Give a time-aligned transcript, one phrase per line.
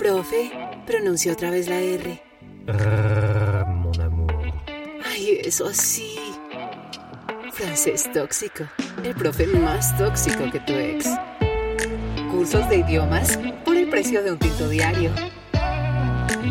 [0.00, 0.50] Profe,
[0.86, 2.22] pronunció otra vez la R.
[3.66, 4.32] mon amour.
[5.04, 6.16] Ay, eso sí.
[7.52, 8.64] Francés tóxico.
[9.04, 11.06] El profe más tóxico que tu ex.
[12.30, 15.10] Cursos de idiomas por el precio de un tinto diario.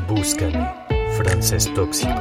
[0.08, 0.72] Búscame.
[1.18, 2.14] Francés tóxico.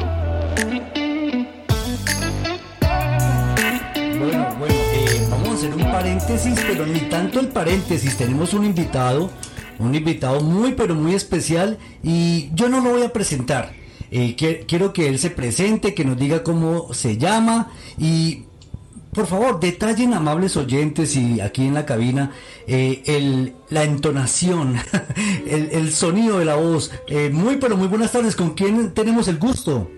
[4.18, 8.16] Bueno, bueno, eh, vamos a hacer un paréntesis, pero ni tanto el paréntesis.
[8.16, 9.30] Tenemos un invitado,
[9.78, 13.74] un invitado muy, pero muy especial y yo no lo voy a presentar.
[14.10, 18.44] Eh, quiero que él se presente, que nos diga cómo se llama y
[19.12, 22.32] por favor, detallen amables oyentes y aquí en la cabina
[22.66, 24.76] eh, el, la entonación,
[25.46, 26.92] el, el sonido de la voz.
[27.08, 28.36] Eh, muy, pero muy buenas tardes.
[28.36, 29.90] ¿Con quién tenemos el gusto?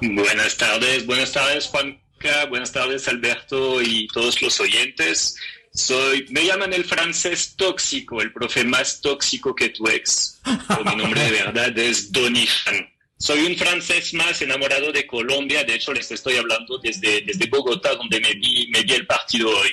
[0.00, 5.36] Buenas tardes, buenas tardes Juanca, buenas tardes Alberto y todos los oyentes.
[5.78, 10.40] Soy, me llaman el francés tóxico, el profe más tóxico que tu ex.
[10.66, 12.88] Pero mi nombre de verdad es Donijan.
[13.16, 17.94] Soy un francés más enamorado de Colombia, de hecho les estoy hablando desde, desde Bogotá,
[17.94, 19.70] donde me vi, me vi el partido hoy.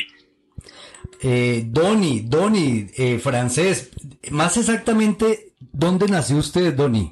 [1.21, 3.89] Eh, Doni, Doni, eh, francés.
[4.29, 7.11] Más exactamente, ¿dónde nació usted, Doni?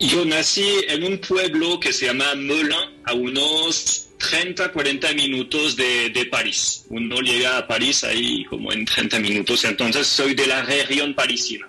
[0.00, 6.10] Yo nací en un pueblo que se llama Melun, a unos 30, 40 minutos de,
[6.10, 6.84] de París.
[6.90, 11.68] Uno llega a París ahí como en 30 minutos, entonces soy de la región parisina.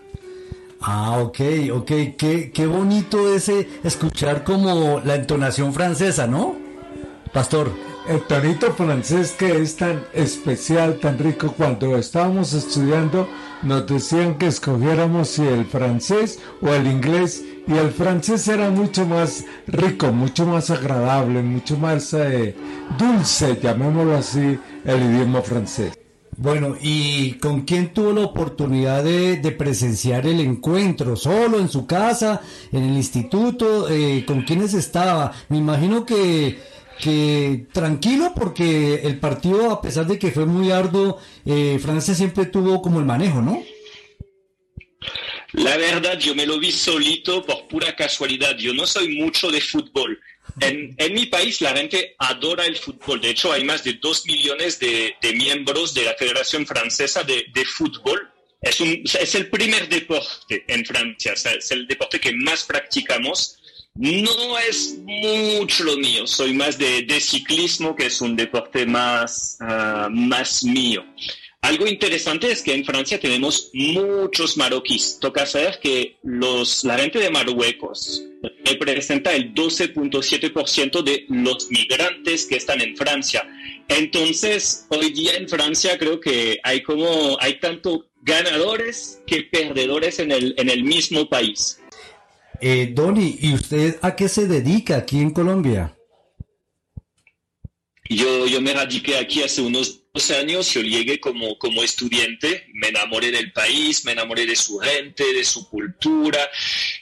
[0.81, 1.39] Ah, ok,
[1.73, 1.91] ok.
[2.17, 6.55] Qué, qué bonito ese escuchar como la entonación francesa, ¿no?
[7.33, 7.96] Pastor.
[8.07, 13.27] El tonito francés que es tan especial, tan rico, cuando estábamos estudiando
[13.63, 19.05] nos decían que escogiéramos si el francés o el inglés y el francés era mucho
[19.05, 22.55] más rico, mucho más agradable, mucho más eh,
[22.97, 25.91] dulce, llamémoslo así, el idioma francés.
[26.37, 31.17] Bueno, ¿y con quién tuvo la oportunidad de, de presenciar el encuentro?
[31.17, 32.39] ¿Solo, en su casa,
[32.71, 33.89] en el instituto?
[33.89, 35.33] Eh, ¿Con quiénes estaba?
[35.49, 36.59] Me imagino que,
[36.99, 42.45] que tranquilo porque el partido, a pesar de que fue muy arduo, eh, Francia siempre
[42.45, 43.63] tuvo como el manejo, ¿no?
[45.53, 48.57] La verdad, yo me lo vi solito por pura casualidad.
[48.57, 50.19] Yo no soy mucho de fútbol.
[50.59, 53.21] En, en mi país la gente adora el fútbol.
[53.21, 57.45] De hecho, hay más de dos millones de, de miembros de la Federación Francesa de,
[57.53, 58.29] de Fútbol.
[58.61, 63.56] Es, un, es el primer deporte en Francia, es el deporte que más practicamos.
[63.97, 70.07] No es mucho lo mío, soy más de, ciclismo, que es un deporte más, ah,
[70.11, 71.03] más mío.
[71.61, 75.17] Algo interesante es que en Francia tenemos muchos marroquíes.
[75.19, 78.23] Toca saber que los, la gente de Marruecos
[78.63, 83.45] representa el 12.7% de los migrantes que están en Francia.
[83.87, 90.31] Entonces, hoy día en Francia creo que hay como, hay tanto ganadores que perdedores en
[90.31, 91.79] el, en el mismo país.
[92.61, 95.93] Eh, Doni, ¿y usted a qué se dedica aquí en Colombia?
[98.09, 102.87] Yo, yo me radiqué aquí hace unos 12 años, yo llegué como, como estudiante, me
[102.87, 106.39] enamoré del país, me enamoré de su gente, de su cultura,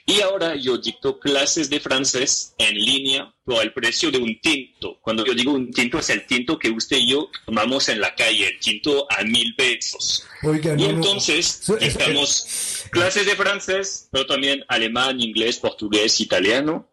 [0.08, 4.98] y ahora yo dicto clases de francés en línea por el precio de un tinto.
[5.02, 8.14] Cuando yo digo un tinto, es el tinto que usted y yo tomamos en la
[8.16, 10.26] calle, el tinto a mil pesos.
[10.42, 10.96] Oiga, Y no, no.
[10.96, 12.48] entonces Eso- eso- dictamos
[12.92, 16.88] clases de francés, pero también alemán, inglés, portugués, italiano,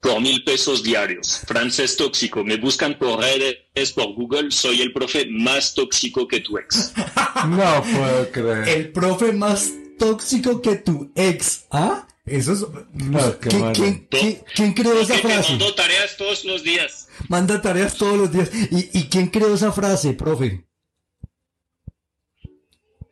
[0.00, 1.40] por mil pesos diarios.
[1.46, 2.44] Francés tóxico.
[2.44, 4.50] Me buscan por redes, por Google.
[4.50, 6.92] Soy el profe más tóxico que tu ex.
[7.48, 8.68] No puedo creer.
[8.68, 12.06] El profe más tóxico que tu ex, ¿ah?
[12.24, 12.60] Eso es...
[12.94, 13.72] No, qué ¿Quién, malo.
[13.74, 15.50] quién- quién- quién creó esa frase?
[15.50, 17.08] mando tareas todos los días.
[17.28, 18.50] Manda tareas todos los días.
[18.72, 20.64] ¿Y, y quién creó esa frase, profe?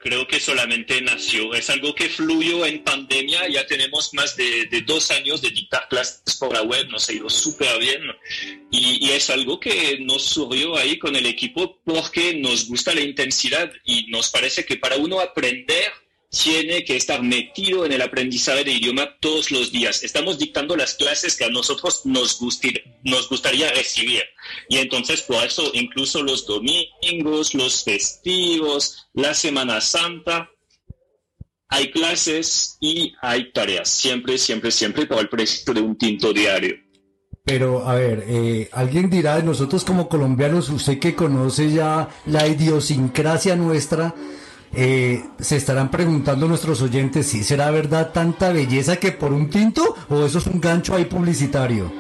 [0.05, 1.55] Creo que solamente nació.
[1.55, 3.49] Es algo que fluyó en pandemia.
[3.49, 6.87] Ya tenemos más de, dos años de dictar clases por la web.
[6.91, 8.03] Nos ha ido súper bien.
[8.71, 13.01] Y, y es algo que nos surgió ahí con el equipo porque nos gusta la
[13.01, 15.91] intensidad y nos parece que para uno aprender
[16.43, 20.03] tiene que estar metido en el aprendizaje de idioma todos los días.
[20.03, 24.23] Estamos dictando las clases que a nosotros nos, gustir- nos gustaría recibir.
[24.69, 30.51] Y entonces por eso incluso los domingos, los festivos, la Semana Santa,
[31.69, 33.89] hay clases y hay tareas.
[33.89, 36.77] Siempre, siempre, siempre por el precio de un tinto diario.
[37.47, 42.47] Pero, a ver, eh, alguien dirá de nosotros como colombianos, usted que conoce ya la
[42.47, 44.15] idiosincrasia nuestra,
[44.77, 49.97] eh, se estarán preguntando nuestros oyentes si será verdad tanta belleza que por un tinto
[50.09, 51.93] o eso es un gancho ahí publicitario.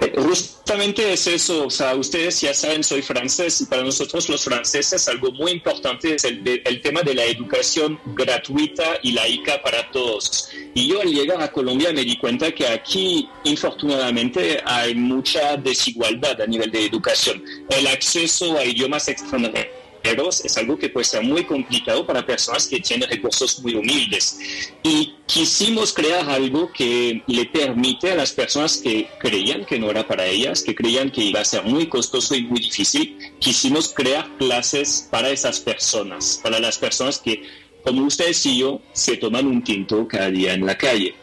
[0.00, 4.42] Eh, Justamente es eso, o sea, ustedes ya saben, soy francés y para nosotros los
[4.42, 9.90] franceses algo muy importante es el, el tema de la educación gratuita y laica para
[9.90, 10.48] todos.
[10.74, 16.40] Y yo al llegar a Colombia me di cuenta que aquí, infortunadamente, hay mucha desigualdad
[16.40, 17.44] a nivel de educación.
[17.68, 22.80] El acceso a idiomas extranjeros es algo que puede ser muy complicado para personas que
[22.80, 24.38] tienen recursos muy humildes.
[24.82, 30.06] Y quisimos crear algo que le permite a las personas que creían que no era
[30.06, 34.28] para ellas, que creían que iba a ser muy costoso y muy difícil, quisimos crear
[34.36, 37.42] clases para esas personas, para las personas que,
[37.82, 41.14] como ustedes y yo, se toman un tinto cada día en la calle.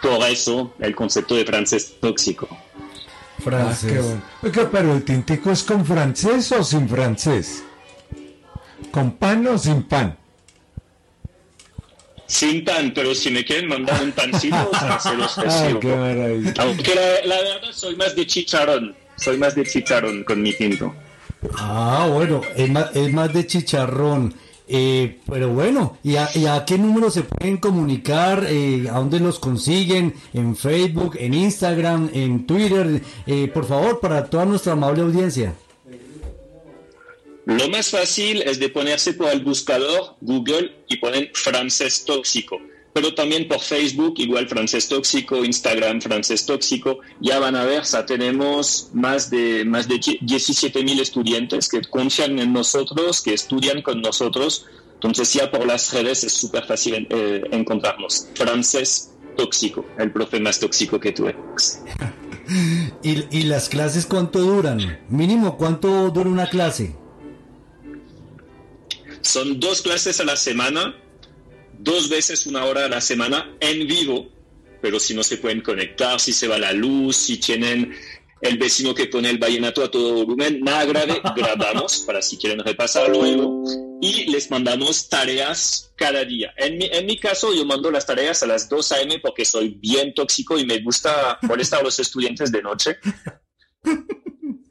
[0.00, 2.48] Por eso el concepto de francés tóxico.
[2.50, 3.92] Ah, Francés.
[3.92, 4.22] qué bueno.
[4.42, 7.64] Oiga, pero el tintico es con francés o sin francés?
[8.92, 10.16] ¿Con pan o sin pan?
[12.26, 16.62] Sin pan, pero si me quieren mandar un pancito, se los Ay, recibo.
[16.62, 20.94] Aunque la, la verdad soy más de chicharrón, soy más de chicharrón con mi tinto.
[21.56, 24.34] Ah, bueno, es más, es más de chicharrón.
[24.68, 28.46] Eh, pero bueno, ¿y a, y a qué número se pueden comunicar?
[28.48, 30.14] Eh, ¿A dónde los consiguen?
[30.32, 33.02] ¿En Facebook, en Instagram, en Twitter?
[33.26, 35.54] Eh, por favor, para toda nuestra amable audiencia.
[37.44, 42.60] Lo más fácil es de ponerse por el buscador Google y ponen francés tóxico.
[42.92, 47.00] Pero también por Facebook, igual francés tóxico, Instagram francés tóxico.
[47.20, 52.38] Ya van a ver, ya tenemos más de, más de 17 mil estudiantes que confían
[52.38, 54.66] en nosotros, que estudian con nosotros.
[54.94, 58.28] Entonces ya por las redes es súper fácil eh, encontrarnos.
[58.34, 61.82] Francés tóxico, el profe más tóxico que eres.
[63.02, 65.00] ¿Y, y las clases cuánto duran?
[65.08, 67.01] Mínimo, ¿cuánto dura una clase?
[69.22, 70.96] Son dos clases a la semana,
[71.78, 74.28] dos veces una hora a la semana en vivo,
[74.80, 77.94] pero si no se pueden conectar, si se va la luz, si tienen
[78.40, 82.58] el vecino que pone el vallenato a todo volumen, nada grave, grabamos para si quieren
[82.58, 83.62] repasar luego
[84.00, 86.52] y les mandamos tareas cada día.
[86.56, 89.20] En mi, en mi caso, yo mando las tareas a las 2 a.m.
[89.20, 92.98] porque soy bien tóxico y me gusta molestar a los estudiantes de noche.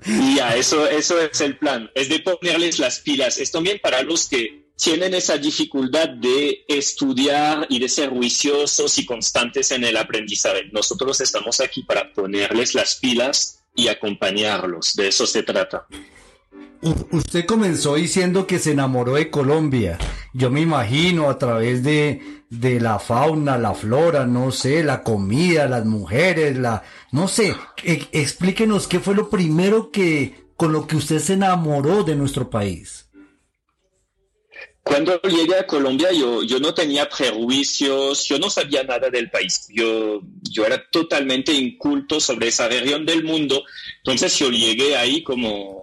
[0.05, 3.37] Ya, eso, eso es el plan, es de ponerles las pilas.
[3.37, 9.05] Es también para los que tienen esa dificultad de estudiar y de ser juiciosos y
[9.05, 10.65] constantes en el aprendizaje.
[10.71, 14.95] Nosotros estamos aquí para ponerles las pilas y acompañarlos.
[14.95, 15.85] De eso se trata.
[17.11, 19.99] Usted comenzó diciendo que se enamoró de Colombia.
[20.33, 25.67] Yo me imagino a través de, de la fauna, la flora, no sé, la comida,
[25.67, 27.55] las mujeres, la, no sé.
[27.83, 32.49] E- explíquenos qué fue lo primero que, con lo que usted se enamoró de nuestro
[32.49, 33.07] país.
[34.83, 39.67] Cuando llegué a Colombia yo, yo no tenía prejuicios, yo no sabía nada del país,
[39.69, 43.63] yo, yo era totalmente inculto sobre esa región del mundo,
[43.97, 45.80] entonces yo llegué ahí como,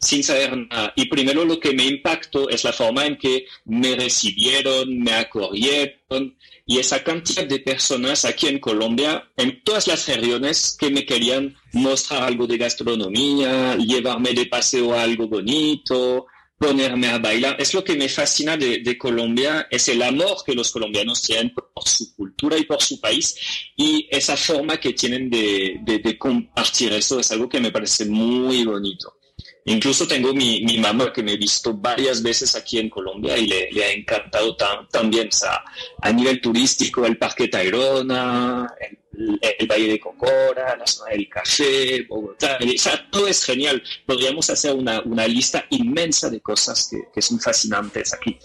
[0.00, 0.92] sin saber nada.
[0.96, 6.36] Y primero lo que me impactó es la forma en que me recibieron, me acogieron
[6.66, 11.54] y esa cantidad de personas aquí en Colombia, en todas las regiones que me querían
[11.72, 16.26] mostrar algo de gastronomía, llevarme de paseo a algo bonito,
[16.58, 17.56] ponerme a bailar.
[17.58, 21.52] Es lo que me fascina de, de, Colombia, es el amor que los colombianos tienen
[21.52, 23.36] por su cultura y por su país
[23.76, 28.06] y esa forma que tienen de, de, de compartir eso es algo que me parece
[28.06, 29.18] muy bonito.
[29.66, 33.46] Incluso tengo mi, mi, mamá que me he visto varias veces aquí en Colombia y
[33.46, 35.64] le, le ha encantado tam, también, o sea,
[36.02, 38.98] a nivel turístico, el Parque Tayrona, el,
[39.40, 43.82] el, Valle de Cocora, la zona del café, Bogotá, o sea, todo es genial.
[44.06, 48.38] Podríamos hacer una, una lista inmensa de cosas que, que, son fascinantes aquí.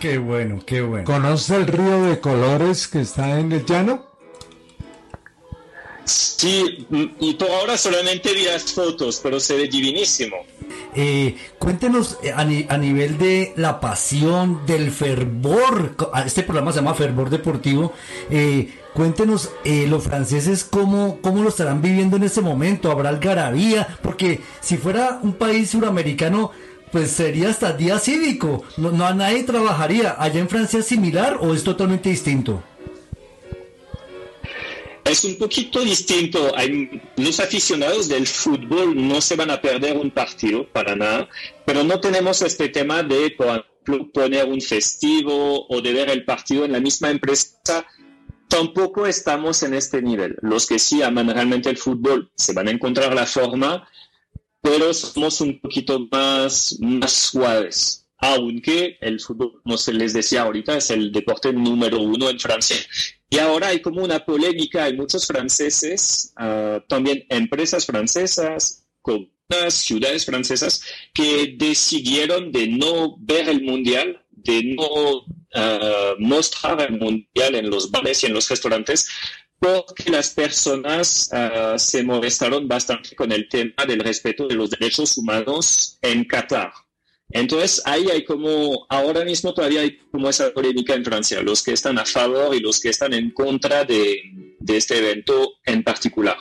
[0.00, 1.04] Qué bueno, qué bueno.
[1.04, 4.14] ¿Conoce el río de colores que está en el llano?
[6.04, 6.86] Sí,
[7.20, 10.36] y por ahora solamente vi las fotos, pero se ve divinísimo.
[10.94, 16.94] Eh, cuéntenos a, ni, a, nivel de la pasión, del fervor, este programa se llama
[16.94, 17.92] Fervor Deportivo,
[18.30, 23.98] eh, cuéntenos eh, los franceses cómo, cómo lo estarán viviendo en este momento, habrá algarabía,
[24.02, 26.52] porque si fuera un país suramericano,
[26.92, 31.54] pues sería hasta día cívico, no, no nadie trabajaría, ¿allá en Francia es similar o
[31.54, 32.62] es totalmente distinto?
[35.14, 36.50] Es un poquito distinto.
[36.56, 41.28] Hay, los aficionados del fútbol no se van a perder un partido para nada,
[41.64, 43.36] pero no tenemos este tema de,
[44.12, 47.86] poner un festivo o de ver el partido en la misma empresa.
[48.48, 50.36] Tampoco estamos en este nivel.
[50.42, 53.88] Los que sí aman realmente el fútbol se van a encontrar la forma,
[54.60, 58.08] pero somos un poquito más, más suaves.
[58.18, 62.78] Aunque el fútbol, como se les decía ahorita, es el deporte número uno en Francia
[63.34, 69.74] Y ahora hay como una polémica, hay muchos franceses, uh, también empresas francesas, con unas
[69.74, 70.80] ciudades francesas
[71.12, 75.24] que decidieron de no ver el mundial, de no uh,
[76.20, 79.08] mostrar el mundial en los bares y en los restaurantes,
[79.58, 85.18] porque las personas uh, se molestaron bastante con el tema del respeto de los derechos
[85.18, 86.72] humanos en Qatar.
[87.34, 91.72] Entonces, ahí hay como, ahora mismo todavía hay como esa polémica en Francia, los que
[91.72, 96.36] están a favor y los que están en contra de, este evento en particular.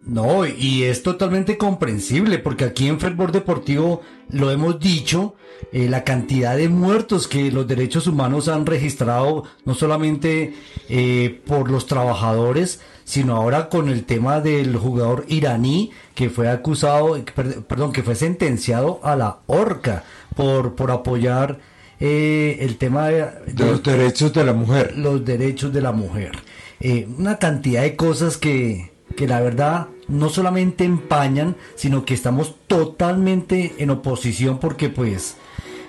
[0.00, 5.36] No, y es totalmente comprensible, porque aquí en Fervor Deportivo lo hemos dicho,
[5.70, 10.54] eh, la cantidad de muertos que los derechos humanos han registrado, no solamente
[10.88, 17.22] eh, por los trabajadores, sino ahora con el tema del jugador iraní que fue acusado,
[17.68, 21.58] perdón, que fue sentenciado a la horca por, por apoyar
[22.00, 24.96] eh, el tema de, de, los derechos de la mujer.
[24.96, 26.32] Los derechos de la mujer.
[26.80, 32.56] Eh, una cantidad de cosas que, que la verdad no solamente empañan, sino que estamos
[32.66, 35.36] totalmente en oposición porque pues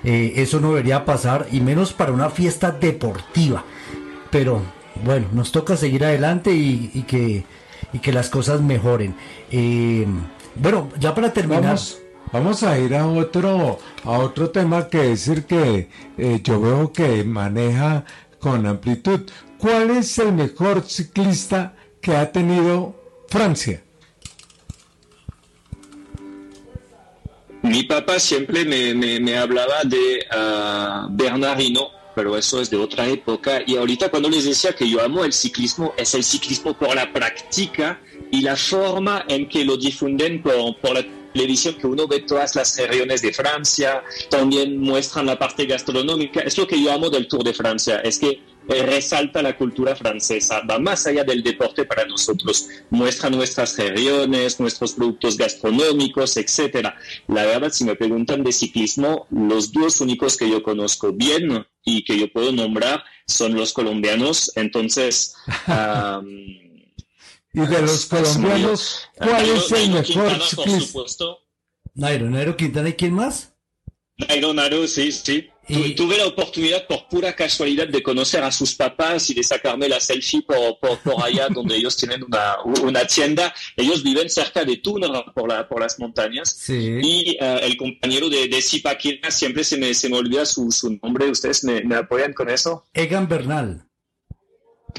[0.04, 3.64] eh, eso no debería pasar y menos para una fiesta deportiva.
[4.30, 4.62] Pero
[5.04, 7.46] bueno, nos toca seguir adelante y, y que,
[7.92, 9.16] y que las cosas mejoren.
[9.52, 10.06] Eh,
[10.56, 11.64] bueno, ya para terminar.
[11.64, 12.03] Vamos,
[12.34, 17.24] vamos, a ir a otro, a otro tema que el que eh, yo veo que
[17.24, 18.04] maneja
[18.40, 19.22] con amplitud.
[19.58, 22.96] ¿Cuál es el mejor ciclista que ha tenido
[23.30, 23.84] Francia?
[27.62, 31.62] Mi papá siempre me, me, hablaba de uh, Bernard
[32.14, 33.62] pero eso es de otra época.
[33.66, 37.12] Y ahorita cuando les decía que yo amo el ciclismo, es el ciclismo por la
[37.12, 42.22] práctica y la forma en que lo difunden por, por la televisión, que uno ve
[42.22, 46.42] todas las regiones de Francia, también muestran la parte gastronómica.
[46.42, 50.62] Es lo que yo amo del Tour de Francia, es que resalta la cultura francesa,
[50.62, 56.96] va más allá del deporte para nosotros, muestra nuestras regiones, nuestros productos gastronómicos, etcétera.
[57.28, 62.04] La verdad, si me preguntan de ciclismo, los dos únicos que yo conozco bien y
[62.06, 64.52] que yo puedo nombrar son los colombianos.
[64.56, 65.36] Entonces,
[65.68, 66.63] um,
[67.54, 70.80] y de los colombianos, ¿cuál Nairo, es el Nairo mejor Quintana, por ciclista?
[70.88, 71.40] supuesto.
[71.96, 73.54] Nairo, Nairo Quintana y quién más?
[74.28, 75.50] Nairo, Nairo, sí, sí.
[75.66, 79.88] Y- Tuve la oportunidad por pura casualidad de conocer a sus papás y de sacarme
[79.88, 83.54] la selfie por, por, por allá donde ellos tienen una, una tienda.
[83.78, 86.50] Ellos viven cerca de Tundra por, la, por las montañas.
[86.60, 87.00] Sí.
[87.02, 91.30] Y eh, el compañero de, de siempre se me, se me olvida su, su nombre.
[91.30, 92.84] ¿Ustedes me, me apoyan con eso?
[92.94, 93.88] Egan Bernal.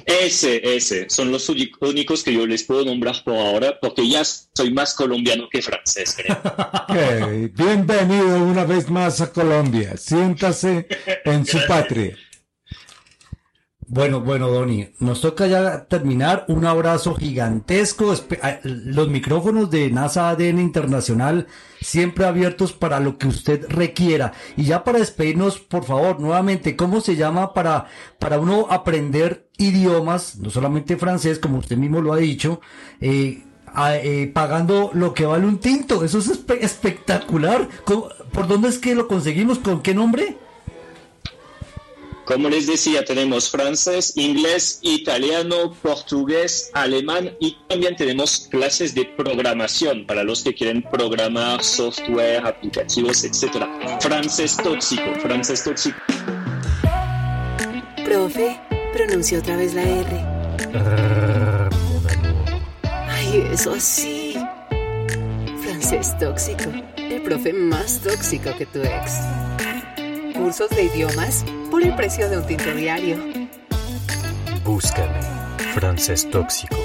[0.06, 1.08] Ese, ese.
[1.08, 5.48] Son los únicos que yo les puedo nombrar por ahora porque ya soy más colombiano
[5.50, 7.50] que francés, creo.
[7.54, 9.96] Bienvenido una vez más a Colombia.
[9.96, 10.86] Siéntase
[11.24, 12.16] en su patria.
[13.86, 16.44] Bueno, bueno, Doni, nos toca ya terminar.
[16.48, 18.14] Un abrazo gigantesco.
[18.64, 21.46] Los micrófonos de NASA ADN Internacional
[21.80, 24.32] siempre abiertos para lo que usted requiera.
[24.56, 27.86] Y ya para despedirnos, por favor, nuevamente, ¿cómo se llama para,
[28.18, 32.60] para uno aprender idiomas, no solamente francés, como usted mismo lo ha dicho,
[33.00, 33.44] eh,
[33.76, 36.04] eh, pagando lo que vale un tinto?
[36.04, 37.68] Eso es espe- espectacular.
[37.84, 39.58] ¿Cómo- ¿Por dónde es que lo conseguimos?
[39.58, 40.38] ¿Con qué nombre?
[42.24, 50.06] Como les decía, tenemos francés, inglés, italiano, portugués, alemán y también tenemos clases de programación
[50.06, 53.66] para los que quieren programar software, aplicativos, etc.
[54.00, 55.98] Francés tóxico, francés tóxico.
[58.04, 58.58] Profe,
[58.94, 60.24] pronunció otra vez la R.
[63.08, 64.34] Ay, eso sí.
[65.62, 66.70] Francés tóxico.
[66.96, 69.12] El profe más tóxico que tu ex.
[70.34, 73.16] Cursos de idiomas por el precio de un tinto diario.
[74.64, 75.20] Búscame,
[75.72, 76.83] francés tóxico.